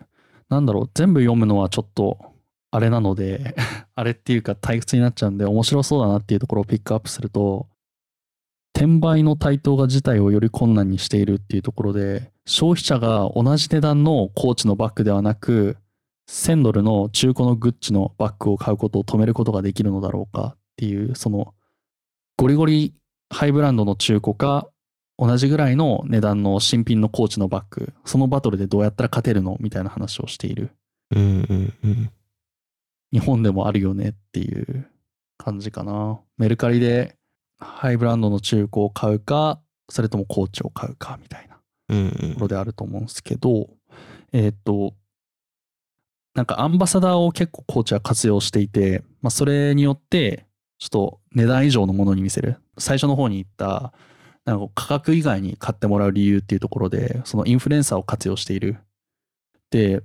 [0.49, 2.19] なんだろう、全部読むのはちょっと、
[2.71, 3.55] あれなので、
[3.95, 7.69] あれっていうか退屈になっちゃうんで、面白そうだなっていうところをピックアップすると、
[8.75, 15.77] 転売の台頭が自体をより困難にしているっていうところで、消費者が同じ値段のコーチのバッグではなく、
[16.29, 21.55] 1000ドルの中古のグッチのバッグを買うことを止めることができるのだろうかっていう、その、
[22.37, 22.95] ゴリゴリ
[23.31, 24.69] ハイブランドの中古か、
[25.19, 30.71] 同じぐらいの値段の新品のコーチのバッグ、そのバトルでどうやったら勝てるのみたいな話をしている。
[31.11, 32.11] うんうんうん。
[33.13, 34.87] 日本でもあるよねっていう
[35.39, 36.21] 感じかな。
[36.37, 37.17] メルカリで
[37.59, 43.71] ハイブランドの中古を買うか、それともコーチを買うかみたいなところであると思うんですけど、
[44.33, 44.95] えーっと、
[46.39, 50.47] なんかアンバサダーを結構コーチは活用していて、まあ、それによって、
[50.79, 52.59] ちょっと値段以上のものに見せる。
[52.79, 53.93] 最初の方に言った、
[54.45, 58.79] なんか価格以外に買ってもらう理由っていうところで、そのインフルエンサーを活用している。
[59.71, 60.05] で、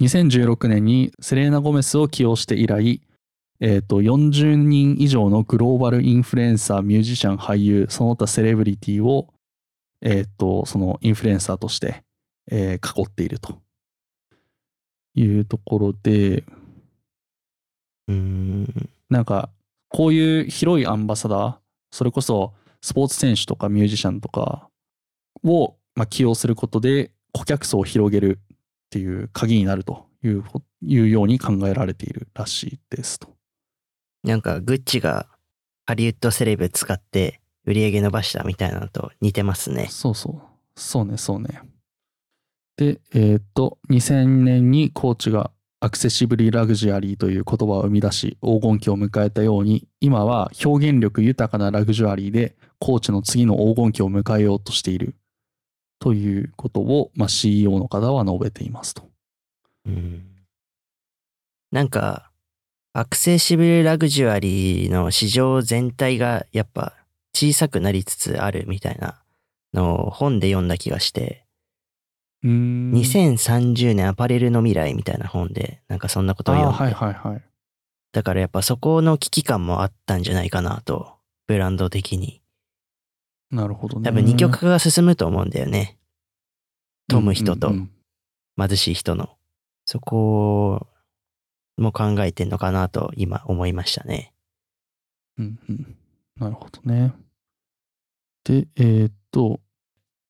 [0.00, 3.00] 2016年にセレーナ・ゴメスを起用して以来、
[3.60, 9.32] えっ、と、40人以上のグローバルインフルエンサー、ミュージシャン、俳優、その他セレブリティを、
[10.02, 12.02] えっ、と、そのインフルエンサーとして、
[12.50, 13.60] えー囲っていると
[15.16, 16.44] いうところで、
[18.08, 18.88] うん。
[19.10, 19.50] なんか、
[19.88, 21.56] こういう広いアンバサダー、
[21.90, 22.52] それこそ
[22.82, 24.68] スポーツ選手とかミュージシャンとか
[25.42, 28.56] を、まあ、起用することで顧客層を広げるっ
[28.90, 30.44] ていう鍵になるという
[30.82, 33.28] いうように考えられているらしいですと。
[34.22, 35.28] なんか、グッチが
[35.86, 39.86] ハリウッドセレブ使って売り上げ伸ばしたみたいなのと似てますね。
[39.88, 40.42] そうそう。
[40.76, 41.60] そうね、そうね。
[42.76, 55.14] で、えーっと、2000年にコーチがアクセシブリラグジュアリーという言葉を生み出し、黄金期を迎えたように、今は表現力豊かなラグジュアリーで、コーチの次の黄金期を迎えようとしている。
[55.98, 59.08] ということを、まあ、CEO の方は述べていますと。
[59.86, 60.26] うん。
[61.72, 62.30] なんか、
[62.92, 66.94] アクセシブルラグジュアリーの市場全体がやっぱ
[67.34, 69.22] 小さくなりつつあるみたいな
[69.74, 71.45] のを本で読んだ気がして。
[72.46, 77.42] 2030年アパレルの未来みたいな本でなんかそんなことをあ読んで、はいはいはい。
[78.12, 81.14] だからやっぱそこの危機感もあったんじゃないかなと、
[81.46, 82.40] ブランド的に。
[83.50, 84.08] なるほどね。
[84.08, 85.98] 多分二極化が進むと思うんだよね。
[87.08, 87.90] 富む人とうんうん
[88.58, 89.36] 貧しい人の。
[89.84, 90.86] そこ
[91.76, 94.32] も考えてんのかなと今思いましたね。
[95.38, 95.96] うんうん。
[96.38, 97.12] なるほどね。
[98.44, 99.60] で、えーっと、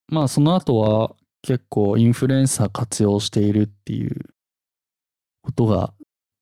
[0.08, 1.14] まあその後は
[1.46, 4.16] 結構インフルエンサー活用しているっていう
[5.42, 5.94] ことが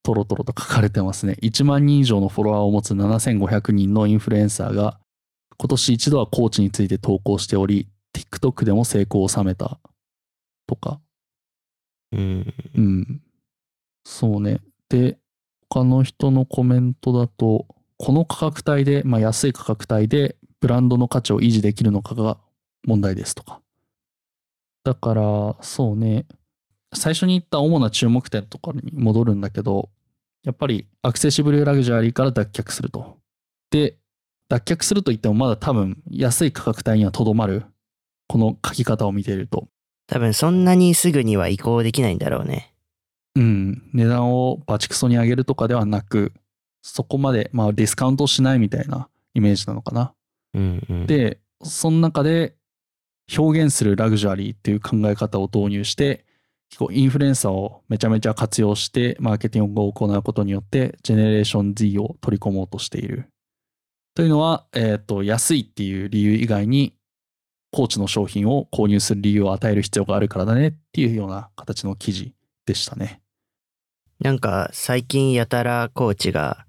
[0.02, 1.36] トロトロと書かれてますね。
[1.42, 4.98] 1万人以上のフォロワーを持つ7500人のインフルエンサーが
[5.58, 7.86] 今年一度はコーチについて投稿しており、
[8.16, 9.78] TikTok でも成功を収めた
[10.66, 10.98] とか。
[12.12, 12.54] うん。
[12.74, 13.20] うん。
[14.06, 14.60] そうね。
[14.88, 15.18] で、
[15.68, 17.66] 他の人のコメントだと、
[17.98, 22.38] この価格帯で、まあ安い価格帯でブランドの価値を維持できるのかが
[22.86, 23.60] 問題ですとか。
[24.85, 26.27] だから、そうね。
[26.92, 29.90] 最初に言った主な注目点とかに戻るんだけど、
[30.44, 33.16] やっぱりアクセシブルラグジュアリーから脱却すると。
[33.70, 33.97] で、
[34.49, 37.64] 脱却すると言ってもまだ多分安い価格帯にはとどまる。
[38.29, 39.68] この書き方を見ていると。
[40.07, 42.75] 多分そんなにすぐには移行できないんだろうね。
[43.37, 46.33] うん、値段をバチクソに上げるとかではなく、
[46.83, 50.14] そこまで、まあ、ディスカウントしないみたいなイメージなのかな。
[50.53, 51.07] うんうん。
[51.07, 52.55] で、その中で
[53.37, 56.24] 表現するラグジュアリーっていう考え方を導入して、
[56.70, 63.28] 結構インフルエンサーをめちゃめちゃ活用してマーケティングを行うことによって、ジェネレーション Z を取り込もうとしている。
[64.14, 66.94] というのは、えっ、と、安いっていう理由以外に、
[67.72, 72.32] コーチの商品を購入する理由を与える必要があるからだねっていうような形の記事
[72.66, 73.20] でしたね。
[74.20, 76.66] なんか最近やたらコーチが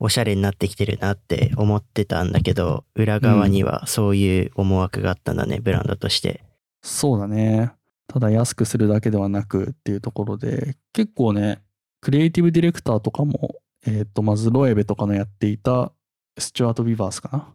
[0.00, 6.44] おしゃれになってきてるなって思ってたんだけど、裏側にはそういう思惑があったんだね、ブランドとして。
[6.82, 7.72] そうだね。
[8.06, 11.60] ただ安くするだけではなくっていうところで、結構ね、
[12.00, 15.92] クリエイティブディレクターとかも、えっ、と、まずロエベとかのやっていた
[16.38, 17.54] スチュアート・ビバースか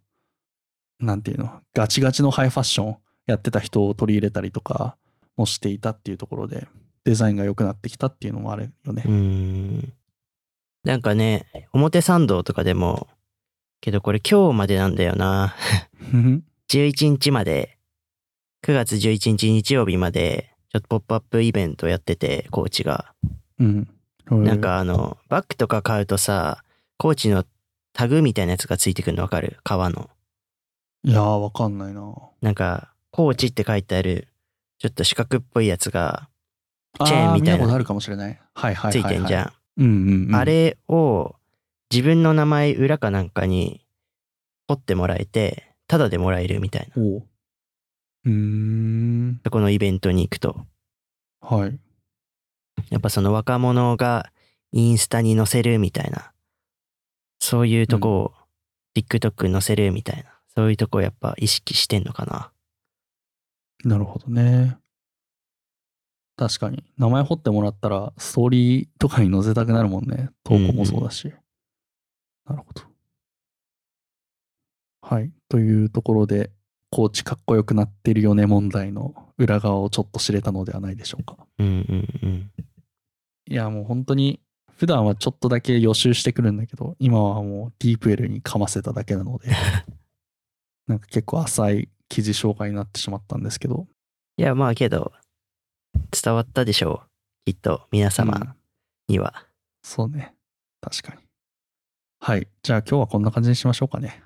[1.00, 1.08] な？
[1.08, 4.98] なんていうの、ガチガチのハイファッションやってた人を取り入れたりとか
[5.38, 6.68] もしていたっていうところで、
[7.04, 9.12] デザインが良くなってきたっていうのもあるよねうー。
[9.12, 9.94] ん。
[10.84, 13.08] なんかね、表参道とかでも、
[13.82, 15.56] けどこれ今日までなんだよな。
[16.70, 17.78] 11日まで、
[18.66, 23.14] 9月11日日曜日まで、ちょっとポップアップイベントやってて、コーチが。
[23.60, 23.88] うん。
[24.30, 26.64] なんかあの、バッグとか買うとさ、
[26.98, 27.46] コーチの
[27.94, 29.58] タグみたいなやつがついてくるのわかる？
[29.64, 30.10] 革の。
[31.04, 32.14] いやー、わかんないな。
[32.42, 34.28] なんか、コーチって書いてある、
[34.80, 36.30] ちょっと四角っぽいやつが
[37.00, 38.40] あチェーンみたいな見たことあるかもしれない。
[38.56, 39.16] はいはいつはい、はい。
[39.16, 39.54] いてんじゃん。
[39.78, 40.36] うんうん、うん。
[40.36, 41.36] あれを
[41.92, 43.86] 自分の名前裏かなんかに
[44.68, 47.02] 彫ってもらえて、タダでもらえるみたいな。
[47.02, 47.24] お
[48.26, 49.42] うん。
[49.44, 50.66] そこのイベントに行くと。
[51.42, 51.80] はい。
[52.90, 54.32] やっぱその若者が
[54.72, 56.32] インスタに載せるみたいな。
[57.40, 58.34] そういうとこを
[58.96, 60.34] TikTok に載せるみたいな。
[60.56, 62.52] そういうとこをやっぱ意識してんのかな。
[63.84, 64.78] なるほどね。
[66.44, 66.84] 確かに。
[66.98, 70.30] 名前彫ってもらったら、ストーリーとかに載せたくなるもんね。
[70.44, 71.32] 投稿もそうだし。
[72.46, 72.82] なるほど。
[75.02, 75.32] はい。
[75.48, 76.52] というところで、
[76.92, 81.38] コーチかっこよくなってるよね問題の裏側をちょっと知れたのではないでしょうか。
[81.60, 82.52] うんうんうん。
[83.48, 84.42] いや、もう本当に、
[84.76, 89.48] 普段はちょっとだけ予習してくるんだけど、今はもうディープエルにかませただけなので、
[90.88, 93.88] なんか結構浅い記事紹介になってしまったんですけど、
[94.36, 95.14] いやまあけど、
[96.22, 97.52] 伝わったでしょう。
[97.52, 98.56] きっと皆うん様
[99.08, 99.46] には。
[99.82, 100.34] そうね。
[100.82, 101.22] 確かに。
[102.20, 102.48] はい。
[102.62, 104.24] じゃあ今日はこんな感じにしましょうかね。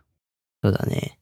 [0.64, 1.20] そうだね。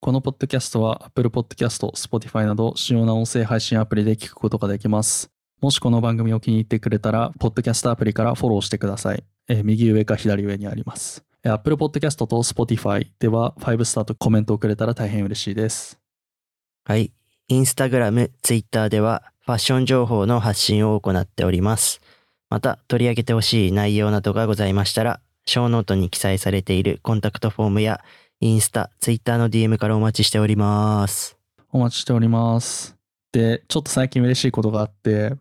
[0.00, 5.30] このポッドキャストは Apple Podcast、Spotify など主要な音声配信アプリで聞くことができます。
[5.60, 9.24] もしこの番組を気に入ってくれたら、ポッドキャストアプリからフォローしてください。
[9.48, 11.24] えー右上か左上にあります。
[11.42, 15.98] えー Apple Podcast と Spotify では5スターとコメントをくれたら大変嬉しいです。
[16.84, 17.12] はい。
[17.48, 22.02] インスタグラム、ツイッターではファッション情報の発信を行っております。
[22.50, 28.04] また、取り上げてほしい内容などがございましたら、ショーノートに記載されているコンタクトフォームや
[28.40, 31.38] インスタ、ツイッターの DM からお待ちしております。
[31.72, 32.94] お待ちしております。
[33.32, 35.32] で、ちょっと最近嬉しいことがあって、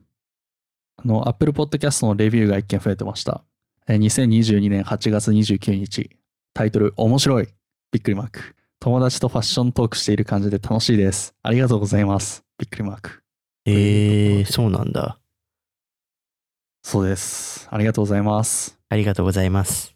[0.96, 3.44] あの、Apple Podcast のレビューが一件増えてました。
[3.90, 6.12] 2022年8月29日。
[6.54, 7.50] タイトル、面白い
[7.92, 8.56] びっくりマーク。
[8.80, 11.36] 友達とファッショントークしている感じで楽しいです。
[11.44, 12.46] ありがとうございます。
[12.58, 13.27] びっくりマーク。
[13.70, 15.20] えー、そうなんだ。
[16.84, 17.68] そうです。
[17.70, 18.80] ありがとうございます。
[18.88, 19.94] ありがとうございます。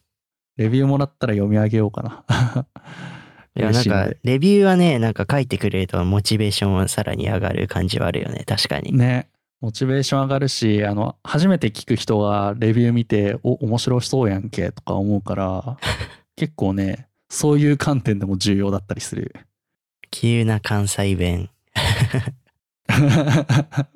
[0.58, 2.68] レビューもらったら読み上げようかな。
[3.56, 8.44] いや、なんかレビューはね、なんか書いてくれるとモチベーションはさらに上がる感じはあるよね。
[8.46, 8.92] 確かに。
[8.92, 9.30] ね。
[9.62, 15.78] モチベーション上がるし、あの、初めて聞く人がレビュー見て、お、面白そうやんけとか思うから、
[16.36, 19.34] 結構ね、そういう観点でも重要だったりする。
[20.10, 21.50] 急な関西弁。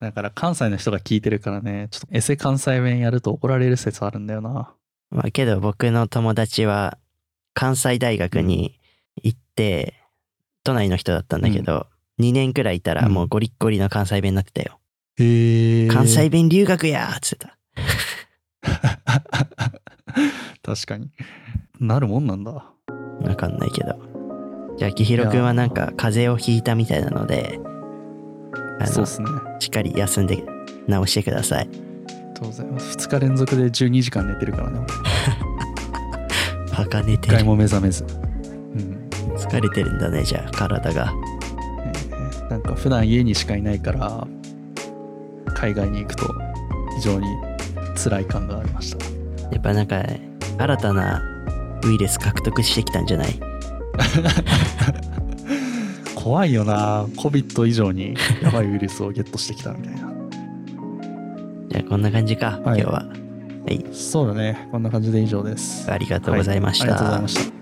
[0.00, 4.72] だから関西の人が聞いてるからね、ちょっとエセ関西弁やると怒られる説あるんだよな。
[5.10, 6.96] まあけど僕の友達は
[7.54, 8.78] 関西大学に
[9.22, 9.94] 行って、
[10.64, 11.86] 都内の人だったんだけど、
[12.20, 14.78] 2年くらいいたらもうゴリッゴリの関西弁になってたよ。
[15.16, 15.88] へえ。
[15.88, 17.58] 関西弁留学やーっつってた。
[20.62, 21.10] 確かに。
[21.78, 22.52] なるもんなんだ。
[22.52, 24.09] わかんないけど。
[24.80, 27.60] じゃあ、きひろくんはなんか風邪をひいたみたいなので、
[28.80, 29.28] あのそうっすね。
[29.28, 30.42] ありしっかり休んで
[30.88, 31.66] 直してください。
[31.68, 32.96] がとうございます。
[32.96, 34.80] 2日連続で12時間寝てるからね。
[36.78, 37.34] バカ寝てる。
[37.34, 38.04] 一回も目覚めず。
[38.04, 38.06] う
[38.78, 39.08] ん。
[39.36, 41.12] 疲れてるんだね、じゃあ、体が。
[41.84, 44.26] えーなんか普段家にしかいないから、
[45.54, 46.24] 海外に行くと
[46.96, 47.26] 非常に
[48.02, 49.04] 辛い感がありました。
[49.52, 50.02] やっぱなんか、
[50.58, 51.22] 新たな
[51.84, 53.49] ウイルス獲得してきたんじゃない？
[56.14, 60.00] 怖いよな COVID 以上にやばいウイルスをゲットしてきたみたいな。
[61.70, 62.92] じゃあ、こんな感じか、はい今日は。
[62.92, 63.04] は
[63.70, 63.84] い。
[63.92, 64.68] そうだね。
[64.72, 65.90] こんな感じで以上です。
[65.90, 66.86] ありがとうございました。
[66.86, 67.59] はいありがとうございました。